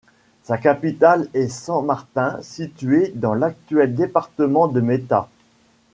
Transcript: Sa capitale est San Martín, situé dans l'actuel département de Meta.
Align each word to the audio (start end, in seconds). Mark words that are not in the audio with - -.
Sa 0.41 0.57
capitale 0.57 1.27
est 1.35 1.47
San 1.47 1.85
Martín, 1.85 2.39
situé 2.41 3.11
dans 3.13 3.35
l'actuel 3.35 3.93
département 3.93 4.67
de 4.67 4.81
Meta. 4.81 5.29